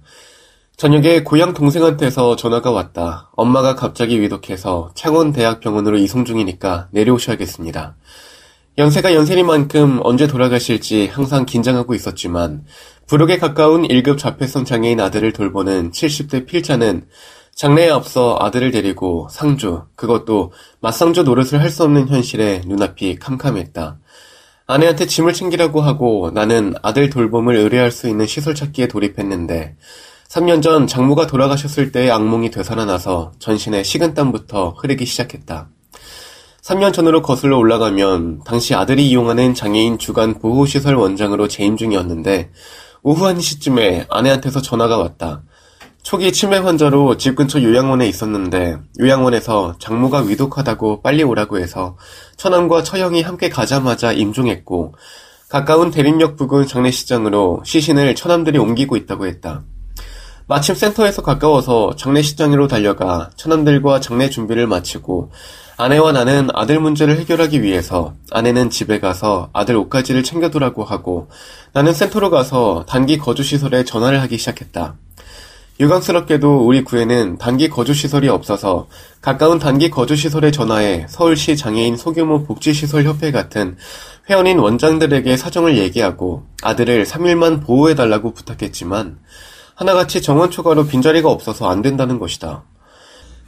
저녁에 0.76 1.22
고향 1.22 1.54
동생한테서 1.54 2.34
전화가 2.34 2.72
왔다. 2.72 3.30
엄마가 3.36 3.76
갑자기 3.76 4.20
위독해서 4.20 4.90
창원대학병원으로 4.96 5.96
이송 5.98 6.24
중이니까 6.24 6.88
내려오셔야겠습니다. 6.90 7.96
연세가 8.78 9.14
연세인 9.14 9.46
만큼 9.46 10.00
언제 10.02 10.26
돌아가실지 10.26 11.06
항상 11.06 11.46
긴장하고 11.46 11.94
있었지만 11.94 12.64
부록에 13.06 13.38
가까운 13.38 13.86
1급 13.86 14.18
자폐성 14.18 14.64
장애인 14.64 14.98
아들을 14.98 15.32
돌보는 15.32 15.92
70대 15.92 16.46
필자는 16.46 17.06
장래에 17.54 17.90
앞서 17.90 18.36
아들을 18.40 18.72
데리고 18.72 19.28
상주, 19.30 19.84
그것도 19.94 20.52
맞상주 20.80 21.22
노릇을 21.22 21.60
할 21.60 21.70
수 21.70 21.84
없는 21.84 22.08
현실에 22.08 22.62
눈앞이 22.66 23.20
캄캄했다. 23.20 23.98
아내한테 24.70 25.06
짐을 25.06 25.32
챙기라고 25.32 25.80
하고 25.80 26.30
나는 26.30 26.74
아들 26.82 27.08
돌봄을 27.08 27.56
의뢰할 27.56 27.90
수 27.90 28.06
있는 28.06 28.26
시설 28.26 28.54
찾기에 28.54 28.86
돌입했는데 28.88 29.76
3년 30.28 30.62
전 30.62 30.86
장모가 30.86 31.26
돌아가셨을 31.26 31.90
때의 31.90 32.10
악몽이 32.10 32.50
되살아나서 32.50 33.32
전신에 33.38 33.82
식은땀부터 33.82 34.76
흐르기 34.78 35.06
시작했다. 35.06 35.70
3년 36.60 36.92
전으로 36.92 37.22
거슬러 37.22 37.56
올라가면 37.56 38.42
당시 38.44 38.74
아들이 38.74 39.08
이용하는 39.08 39.54
장애인 39.54 39.96
주간 39.96 40.34
보호시설 40.34 40.96
원장으로 40.96 41.48
재임 41.48 41.78
중이었는데 41.78 42.50
오후 43.02 43.24
1시쯤에 43.24 44.04
아내한테서 44.10 44.60
전화가 44.60 44.98
왔다. 44.98 45.44
초기 46.02 46.32
치매 46.32 46.56
환자로 46.56 47.18
집 47.18 47.36
근처 47.36 47.62
요양원에 47.62 48.08
있었는데 48.08 48.78
요양원에서 48.98 49.76
장모가 49.78 50.20
위독하다고 50.20 51.02
빨리 51.02 51.22
오라고 51.22 51.58
해서 51.58 51.96
처남과 52.36 52.82
처형이 52.82 53.22
함께 53.22 53.48
가자마자 53.48 54.12
임종했고 54.12 54.94
가까운 55.48 55.90
대림역 55.90 56.36
부근 56.36 56.66
장례식장으로 56.66 57.62
시신을 57.64 58.14
처남들이 58.14 58.58
옮기고 58.58 58.96
있다고 58.96 59.26
했다. 59.26 59.62
마침 60.46 60.74
센터에서 60.74 61.20
가까워서 61.20 61.94
장례식장으로 61.96 62.68
달려가 62.68 63.28
처남들과 63.36 64.00
장례 64.00 64.30
준비를 64.30 64.66
마치고 64.66 65.30
아내와 65.76 66.12
나는 66.12 66.48
아들 66.54 66.80
문제를 66.80 67.18
해결하기 67.18 67.62
위해서 67.62 68.14
아내는 68.30 68.70
집에 68.70 68.98
가서 68.98 69.50
아들 69.52 69.76
옷가지를 69.76 70.22
챙겨두라고 70.22 70.84
하고 70.84 71.28
나는 71.74 71.92
센터로 71.92 72.30
가서 72.30 72.86
단기 72.88 73.18
거주시설에 73.18 73.84
전화를 73.84 74.22
하기 74.22 74.38
시작했다. 74.38 74.96
유감스럽게도 75.80 76.66
우리 76.66 76.82
구에는 76.82 77.38
단기 77.38 77.68
거주시설이 77.68 78.28
없어서 78.28 78.88
가까운 79.20 79.60
단기 79.60 79.90
거주시설에 79.90 80.50
전화해 80.50 81.06
서울시 81.08 81.56
장애인 81.56 81.96
소규모 81.96 82.42
복지시설 82.42 83.04
협회 83.04 83.30
같은 83.30 83.76
회원인 84.28 84.58
원장들에게 84.58 85.36
사정을 85.36 85.78
얘기하고 85.78 86.46
아들을 86.62 87.04
3일만 87.04 87.64
보호해달라고 87.64 88.34
부탁했지만 88.34 89.20
하나같이 89.76 90.20
정원 90.20 90.50
초과로 90.50 90.86
빈자리가 90.88 91.30
없어서 91.30 91.70
안 91.70 91.80
된다는 91.80 92.18
것이다. 92.18 92.64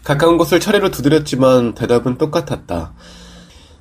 가까운 0.04 0.38
곳을 0.38 0.60
차례로 0.60 0.92
두드렸지만 0.92 1.74
대답은 1.74 2.16
똑같았다. 2.16 2.94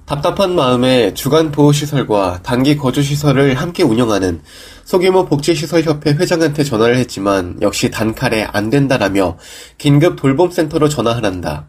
답답한 0.09 0.55
마음에 0.55 1.13
주간 1.13 1.51
보호시설과 1.51 2.39
단기 2.41 2.77
거주시설을 2.77 3.53
함께 3.53 3.83
운영하는 3.83 4.41
소규모 4.83 5.25
복지시설협회 5.25 6.13
회장한테 6.13 6.63
전화를 6.63 6.97
했지만 6.97 7.59
역시 7.61 7.91
단칼에 7.91 8.47
안 8.51 8.71
된다라며 8.71 9.37
긴급 9.77 10.15
돌봄센터로 10.15 10.89
전화하란다. 10.89 11.67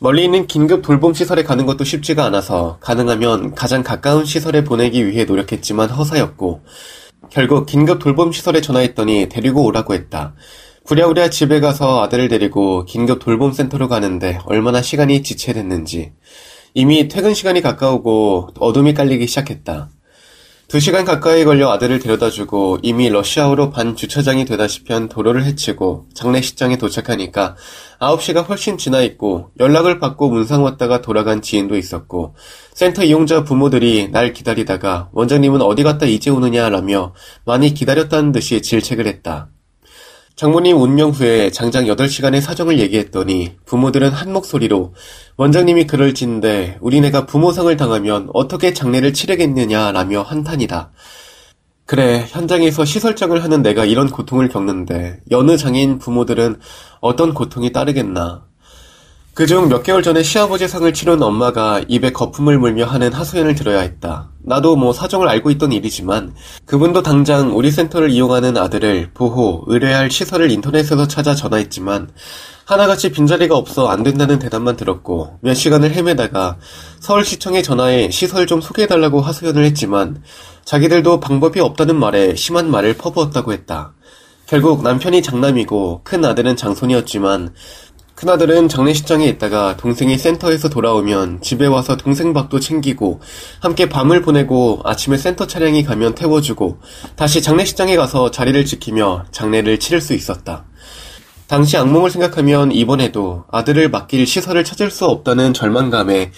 멀리 0.00 0.24
있는 0.24 0.46
긴급 0.46 0.82
돌봄 0.82 1.14
시설에 1.14 1.44
가는 1.44 1.64
것도 1.64 1.84
쉽지가 1.84 2.26
않아서 2.26 2.76
가능하면 2.82 3.54
가장 3.54 3.82
가까운 3.82 4.26
시설에 4.26 4.64
보내기 4.64 5.06
위해 5.06 5.24
노력했지만 5.24 5.88
허사였고 5.88 6.60
결국 7.30 7.64
긴급 7.64 8.00
돌봄 8.00 8.32
시설에 8.32 8.60
전화했더니 8.60 9.30
데리고 9.30 9.64
오라고 9.64 9.94
했다. 9.94 10.34
부랴부랴 10.84 11.30
집에 11.30 11.60
가서 11.60 12.02
아들을 12.02 12.28
데리고 12.28 12.84
긴급 12.84 13.20
돌봄 13.20 13.52
센터로 13.52 13.88
가는데 13.88 14.40
얼마나 14.44 14.82
시간이 14.82 15.22
지체됐는지 15.22 16.12
이미 16.74 17.06
퇴근 17.08 17.34
시간이 17.34 17.60
가까우고 17.60 18.50
어둠이 18.58 18.94
깔리기 18.94 19.26
시작했다. 19.26 19.90
두 20.68 20.80
시간 20.80 21.04
가까이 21.04 21.44
걸려 21.44 21.70
아들을 21.70 21.98
데려다 21.98 22.30
주고 22.30 22.78
이미 22.80 23.10
러시아우로 23.10 23.68
반 23.68 23.94
주차장이 23.94 24.46
되다시피 24.46 24.94
한 24.94 25.06
도로를 25.06 25.44
헤치고 25.44 26.06
장례식장에 26.14 26.78
도착하니까 26.78 27.56
9시가 28.00 28.48
훨씬 28.48 28.78
지나 28.78 29.02
있고 29.02 29.50
연락을 29.60 29.98
받고 29.98 30.30
문상 30.30 30.64
왔다가 30.64 31.02
돌아간 31.02 31.42
지인도 31.42 31.76
있었고 31.76 32.36
센터 32.72 33.04
이용자 33.04 33.44
부모들이 33.44 34.08
날 34.10 34.32
기다리다가 34.32 35.10
원장님은 35.12 35.60
어디 35.60 35.82
갔다 35.82 36.06
이제 36.06 36.30
오느냐라며 36.30 37.12
많이 37.44 37.74
기다렸다는 37.74 38.32
듯이 38.32 38.62
질책을 38.62 39.06
했다. 39.06 39.50
장모님 40.34 40.80
운명 40.80 41.10
후에 41.10 41.50
장장 41.50 41.84
8시간의 41.84 42.40
사정을 42.40 42.78
얘기했더니 42.78 43.56
부모들은 43.66 44.10
한 44.10 44.32
목소리로 44.32 44.94
원장님이 45.36 45.86
그럴 45.86 46.14
진데 46.14 46.78
우리네가 46.80 47.26
부모상을 47.26 47.74
당하면 47.76 48.28
어떻게 48.32 48.72
장례를 48.72 49.12
치르겠느냐라며 49.12 50.22
한탄이다. 50.22 50.92
그래, 51.84 52.24
현장에서 52.28 52.84
시설장을 52.84 53.42
하는 53.42 53.60
내가 53.60 53.84
이런 53.84 54.08
고통을 54.08 54.48
겪는데 54.48 55.20
여느 55.30 55.56
장애인 55.56 55.98
부모들은 55.98 56.58
어떤 57.00 57.34
고통이 57.34 57.72
따르겠나. 57.72 58.46
그중 59.34 59.70
몇 59.70 59.82
개월 59.82 60.02
전에 60.02 60.22
시아버지 60.22 60.68
상을 60.68 60.92
치른 60.92 61.22
엄마가 61.22 61.80
입에 61.88 62.12
거품을 62.12 62.58
물며 62.58 62.84
하는 62.84 63.14
하소연을 63.14 63.54
들어야 63.54 63.80
했다. 63.80 64.28
나도 64.42 64.76
뭐 64.76 64.92
사정을 64.92 65.26
알고 65.26 65.50
있던 65.52 65.72
일이지만 65.72 66.34
그분도 66.66 67.02
당장 67.02 67.56
우리 67.56 67.70
센터를 67.70 68.10
이용하는 68.10 68.58
아들을 68.58 69.12
보호, 69.14 69.64
의뢰할 69.68 70.10
시설을 70.10 70.50
인터넷에서 70.50 71.08
찾아 71.08 71.34
전화했지만 71.34 72.10
하나같이 72.66 73.10
빈자리가 73.10 73.56
없어 73.56 73.88
안 73.88 74.02
된다는 74.02 74.38
대답만 74.38 74.76
들었고 74.76 75.38
몇 75.40 75.54
시간을 75.54 75.92
헤매다가 75.92 76.58
서울시청에 77.00 77.62
전화해 77.62 78.10
시설 78.10 78.46
좀 78.46 78.60
소개해달라고 78.60 79.22
하소연을 79.22 79.64
했지만 79.64 80.22
자기들도 80.66 81.20
방법이 81.20 81.58
없다는 81.58 81.96
말에 81.96 82.34
심한 82.34 82.70
말을 82.70 82.98
퍼부었다고 82.98 83.54
했다. 83.54 83.94
결국 84.46 84.82
남편이 84.82 85.22
장남이고 85.22 86.02
큰 86.04 86.22
아들은 86.26 86.56
장손이었지만 86.56 87.54
큰아들은 88.22 88.68
장례식장에 88.68 89.26
있다가 89.26 89.76
동생이 89.76 90.16
센터에서 90.16 90.68
돌아오면 90.68 91.40
집에 91.42 91.66
와서 91.66 91.96
동생 91.96 92.32
밥도 92.32 92.60
챙기고 92.60 93.20
함께 93.58 93.88
밤을 93.88 94.22
보내고 94.22 94.80
아침에 94.84 95.16
센터 95.16 95.48
차량이 95.48 95.82
가면 95.82 96.14
태워주고 96.14 96.78
다시 97.16 97.42
장례식장에 97.42 97.96
가서 97.96 98.30
자리를 98.30 98.64
지키며 98.64 99.24
장례를 99.32 99.80
치를 99.80 100.00
수 100.00 100.14
있었다. 100.14 100.66
당시 101.48 101.76
악몽을 101.76 102.10
생각하면 102.10 102.70
이번에도 102.70 103.44
아들을 103.50 103.90
맡길 103.90 104.24
시설을 104.24 104.62
찾을 104.62 104.92
수 104.92 105.06
없다는 105.06 105.52
절망감에 105.52 106.30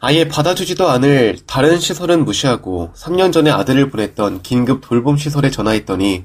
아예 0.00 0.28
받아주지도 0.28 0.88
않을 0.88 1.40
다른 1.46 1.78
시설은 1.78 2.24
무시하고 2.24 2.92
3년 2.96 3.30
전에 3.30 3.50
아들을 3.50 3.90
보냈던 3.90 4.40
긴급 4.40 4.80
돌봄 4.80 5.18
시설에 5.18 5.50
전화했더니 5.50 6.24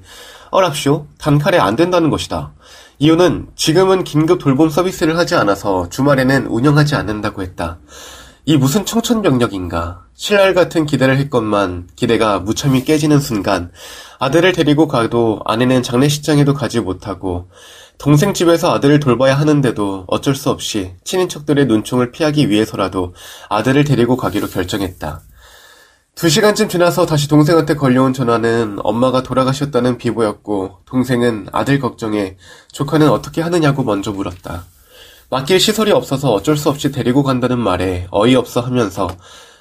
어랍쇼 0.51 1.07
단칼에 1.17 1.57
안 1.57 1.75
된다는 1.75 2.09
것이다. 2.09 2.53
이유는 3.01 3.47
지금은 3.55 4.03
긴급 4.03 4.37
돌봄 4.37 4.69
서비스를 4.69 5.17
하지 5.17 5.33
않아서 5.33 5.89
주말에는 5.89 6.45
운영하지 6.45 6.93
않는다고 6.93 7.41
했다. 7.41 7.79
이 8.45 8.57
무슨 8.57 8.85
청천벽력인가. 8.85 10.03
신랄 10.13 10.53
같은 10.53 10.85
기대를 10.85 11.17
했건만 11.17 11.87
기대가 11.95 12.37
무참히 12.37 12.85
깨지는 12.85 13.19
순간 13.19 13.71
아들을 14.19 14.51
데리고 14.51 14.87
가도 14.87 15.39
아내는 15.45 15.81
장례식장에도 15.81 16.53
가지 16.53 16.79
못하고 16.79 17.49
동생 17.97 18.35
집에서 18.35 18.71
아들을 18.71 18.99
돌봐야 18.99 19.33
하는데도 19.33 20.05
어쩔 20.05 20.35
수 20.35 20.51
없이 20.51 20.93
친인척들의 21.03 21.65
눈총을 21.65 22.11
피하기 22.11 22.51
위해서라도 22.51 23.15
아들을 23.49 23.83
데리고 23.83 24.15
가기로 24.15 24.47
결정했다. 24.47 25.21
두 26.21 26.29
시간쯤 26.29 26.69
지나서 26.69 27.07
다시 27.07 27.27
동생한테 27.27 27.73
걸려온 27.73 28.13
전화는 28.13 28.77
엄마가 28.83 29.23
돌아가셨다는 29.23 29.97
비보였고 29.97 30.81
동생은 30.85 31.47
아들 31.51 31.79
걱정에 31.79 32.37
조카는 32.71 33.09
어떻게 33.09 33.41
하느냐고 33.41 33.81
먼저 33.83 34.11
물었다. 34.11 34.65
맡길 35.31 35.59
시설이 35.59 35.91
없어서 35.91 36.31
어쩔 36.31 36.57
수 36.57 36.69
없이 36.69 36.91
데리고 36.91 37.23
간다는 37.23 37.57
말에 37.57 38.05
어이없어 38.11 38.61
하면서 38.61 39.09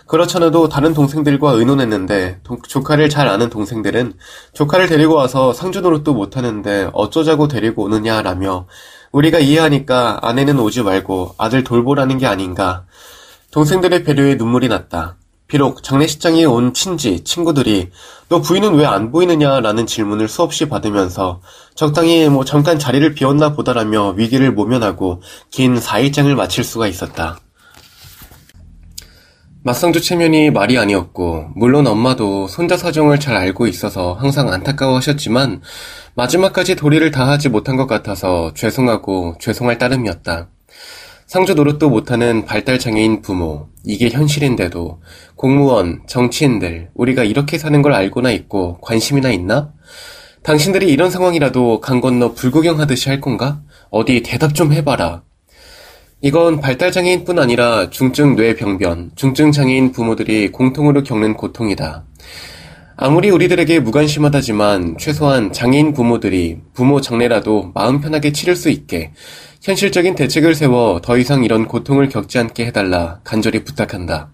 그렇잖아도 0.06 0.68
다른 0.68 0.92
동생들과 0.92 1.52
의논했는데 1.52 2.40
도, 2.42 2.58
조카를 2.68 3.08
잘 3.08 3.26
아는 3.26 3.48
동생들은 3.48 4.12
조카를 4.52 4.86
데리고 4.86 5.14
와서 5.14 5.54
상주 5.54 5.80
노릇도 5.80 6.12
못하는데 6.12 6.90
어쩌자고 6.92 7.48
데리고 7.48 7.84
오느냐라며 7.84 8.66
우리가 9.12 9.38
이해하니까 9.38 10.18
아내는 10.20 10.60
오지 10.60 10.82
말고 10.82 11.36
아들 11.38 11.64
돌보라는 11.64 12.18
게 12.18 12.26
아닌가. 12.26 12.84
동생들의 13.50 14.04
배려에 14.04 14.34
눈물이 14.34 14.68
났다. 14.68 15.16
비록 15.50 15.82
장례식장에 15.82 16.44
온 16.44 16.72
친지, 16.72 17.24
친구들이 17.24 17.90
너 18.28 18.40
부인은 18.40 18.76
왜 18.76 18.86
안 18.86 19.10
보이느냐라는 19.10 19.86
질문을 19.86 20.28
수없이 20.28 20.68
받으면서 20.68 21.42
적당히 21.74 22.28
뭐 22.28 22.44
잠깐 22.44 22.78
자리를 22.78 23.14
비웠나 23.14 23.54
보다라며 23.54 24.10
위기를 24.16 24.52
모면하고 24.52 25.22
긴 25.50 25.74
4일장을 25.78 26.32
마칠 26.34 26.64
수가 26.64 26.86
있었다. 26.86 27.40
맞상주 29.62 30.00
체면이 30.00 30.50
말이 30.50 30.78
아니었고 30.78 31.50
물론 31.54 31.86
엄마도 31.86 32.46
손자 32.48 32.76
사정을 32.76 33.20
잘 33.20 33.36
알고 33.36 33.66
있어서 33.66 34.14
항상 34.14 34.52
안타까워 34.52 34.96
하셨지만 34.96 35.60
마지막까지 36.14 36.76
도리를 36.76 37.10
다하지 37.10 37.48
못한 37.50 37.76
것 37.76 37.86
같아서 37.86 38.54
죄송하고 38.54 39.36
죄송할 39.40 39.78
따름이었다. 39.78 40.48
상주 41.26 41.54
노릇도 41.54 41.90
못하는 41.90 42.44
발달 42.44 42.78
장애인 42.78 43.22
부모, 43.22 43.68
이게 43.84 44.10
현실인데도 44.10 45.00
공무원, 45.36 46.02
정치인들, 46.06 46.90
우리가 46.94 47.24
이렇게 47.24 47.58
사는 47.58 47.80
걸 47.82 47.94
알고나 47.94 48.30
있고 48.32 48.78
관심이나 48.80 49.30
있나? 49.30 49.72
당신들이 50.42 50.90
이런 50.90 51.10
상황이라도 51.10 51.80
강 51.80 52.00
건너 52.00 52.32
불구경하듯이 52.34 53.08
할 53.08 53.20
건가? 53.20 53.62
어디 53.90 54.22
대답 54.22 54.54
좀 54.54 54.72
해봐라. 54.72 55.22
이건 56.22 56.60
발달장애인뿐 56.60 57.38
아니라 57.38 57.88
중증 57.88 58.36
뇌병변, 58.36 59.12
중증장애인 59.14 59.92
부모들이 59.92 60.52
공통으로 60.52 61.02
겪는 61.02 61.34
고통이다. 61.34 62.04
아무리 63.02 63.30
우리들에게 63.30 63.80
무관심하다지만 63.80 64.96
최소한 64.98 65.54
장애인 65.54 65.94
부모들이 65.94 66.58
부모 66.74 67.00
장례라도 67.00 67.72
마음 67.74 68.02
편하게 68.02 68.32
치를 68.32 68.54
수 68.54 68.68
있게 68.68 69.12
현실적인 69.62 70.14
대책을 70.14 70.54
세워 70.54 71.00
더 71.02 71.18
이상 71.18 71.44
이런 71.44 71.66
고통을 71.66 72.08
겪지 72.08 72.38
않게 72.38 72.64
해달라 72.64 73.20
간절히 73.24 73.62
부탁한다. 73.62 74.30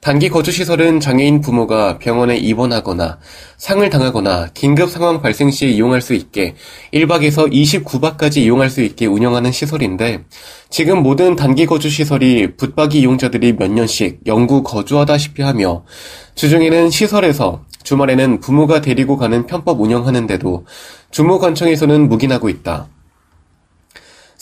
단기 0.00 0.28
거주시설은 0.28 1.00
장애인 1.00 1.40
부모가 1.40 1.98
병원에 1.98 2.36
입원하거나 2.36 3.18
상을 3.56 3.88
당하거나 3.88 4.50
긴급 4.54 4.88
상황 4.90 5.20
발생 5.20 5.50
시에 5.50 5.68
이용할 5.68 6.00
수 6.00 6.14
있게 6.14 6.54
1박에서 6.92 7.52
29박까지 7.52 8.38
이용할 8.38 8.70
수 8.70 8.82
있게 8.82 9.06
운영하는 9.06 9.50
시설인데 9.50 10.24
지금 10.70 11.02
모든 11.02 11.34
단기 11.34 11.66
거주시설이 11.66 12.56
붙박이 12.56 13.00
이용자들이 13.00 13.56
몇 13.56 13.68
년씩 13.70 14.20
영구 14.26 14.62
거주하다시피 14.62 15.42
하며 15.42 15.84
주중에는 16.36 16.90
시설에서 16.90 17.64
주말에는 17.82 18.38
부모가 18.38 18.80
데리고 18.80 19.16
가는 19.16 19.46
편법 19.46 19.80
운영하는데도 19.80 20.66
주무관청에서는 21.10 22.08
묵인하고 22.08 22.48
있다. 22.48 22.88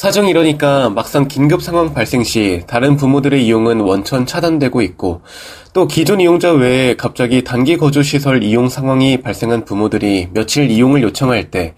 사정이 0.00 0.30
이러니까 0.30 0.88
막상 0.88 1.28
긴급 1.28 1.60
상황 1.60 1.92
발생 1.92 2.24
시 2.24 2.62
다른 2.66 2.96
부모들의 2.96 3.44
이용은 3.44 3.80
원천 3.80 4.24
차단되고 4.24 4.80
있고 4.80 5.20
또 5.74 5.86
기존 5.86 6.22
이용자 6.22 6.52
외에 6.52 6.96
갑자기 6.96 7.44
단기 7.44 7.76
거주 7.76 8.02
시설 8.02 8.42
이용 8.42 8.70
상황이 8.70 9.20
발생한 9.20 9.66
부모들이 9.66 10.28
며칠 10.32 10.70
이용을 10.70 11.02
요청할 11.02 11.50
때 11.50 11.74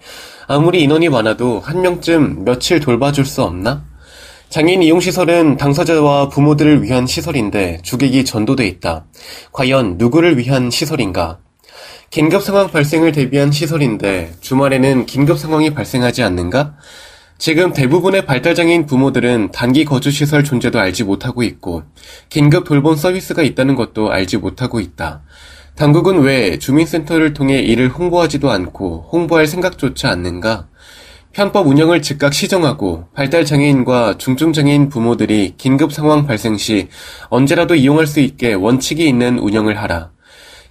아무리 0.47 0.83
인원이 0.83 1.09
많아도 1.09 1.59
한 1.59 1.81
명쯤 1.81 2.45
며칠 2.45 2.79
돌봐줄 2.79 3.25
수 3.25 3.43
없나? 3.43 3.83
장애인 4.47 4.83
이용시설은 4.83 5.57
당사자와 5.57 6.29
부모들을 6.29 6.81
위한 6.81 7.05
시설인데 7.05 7.81
주객이 7.83 8.23
전도돼 8.23 8.65
있다. 8.65 9.03
과연 9.51 9.97
누구를 9.97 10.37
위한 10.37 10.71
시설인가? 10.71 11.39
긴급 12.09 12.41
상황 12.41 12.71
발생을 12.71 13.11
대비한 13.11 13.51
시설인데 13.51 14.31
주말에는 14.39 15.07
긴급 15.07 15.37
상황이 15.37 15.73
발생하지 15.73 16.23
않는가? 16.23 16.75
지금 17.37 17.73
대부분의 17.73 18.25
발달장애인 18.25 18.85
부모들은 18.85 19.51
단기 19.51 19.83
거주시설 19.85 20.43
존재도 20.43 20.79
알지 20.79 21.03
못하고 21.03 21.43
있고, 21.43 21.83
긴급 22.29 22.63
돌봄 22.63 22.95
서비스가 22.95 23.43
있다는 23.43 23.75
것도 23.75 24.11
알지 24.11 24.37
못하고 24.37 24.79
있다. 24.79 25.23
당국은 25.75 26.21
왜 26.21 26.57
주민센터를 26.59 27.33
통해 27.33 27.59
이를 27.59 27.89
홍보하지도 27.89 28.49
않고 28.49 29.09
홍보할 29.11 29.47
생각조차 29.47 30.09
않는가? 30.11 30.67
편법 31.33 31.67
운영을 31.67 32.03
즉각 32.03 32.31
시정하고 32.31 33.07
발달장애인과 33.15 34.19
중증장애인 34.19 34.89
부모들이 34.89 35.55
긴급 35.57 35.91
상황 35.91 36.27
발생 36.27 36.57
시 36.57 36.89
언제라도 37.29 37.73
이용할 37.73 38.05
수 38.05 38.19
있게 38.19 38.53
원칙이 38.53 39.07
있는 39.09 39.39
운영을 39.39 39.81
하라. 39.81 40.12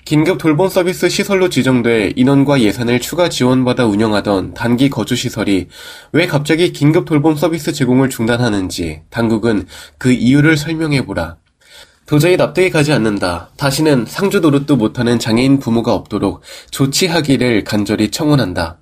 긴급 0.04 0.38
돌봄 0.38 0.68
서비스 0.68 1.08
시설로 1.08 1.48
지정돼 1.48 2.14
인원과 2.16 2.60
예산을 2.60 3.00
추가 3.00 3.28
지원받아 3.28 3.86
운영하던 3.86 4.52
단기 4.52 4.90
거주 4.90 5.14
시설이 5.14 5.68
왜 6.12 6.26
갑자기 6.26 6.72
긴급 6.72 7.04
돌봄 7.04 7.36
서비스 7.36 7.72
제공을 7.72 8.10
중단하는지 8.10 9.02
당국은 9.10 9.66
그 9.98 10.10
이유를 10.10 10.56
설명해보라. 10.56 11.36
도저히 12.06 12.36
납득이 12.36 12.70
가지 12.70 12.92
않는다. 12.92 13.50
다시는 13.56 14.06
상주 14.08 14.40
노릇도 14.40 14.76
못하는 14.76 15.20
장애인 15.20 15.60
부모가 15.60 15.94
없도록 15.94 16.42
조치하기를 16.72 17.62
간절히 17.62 18.10
청원한다. 18.10 18.81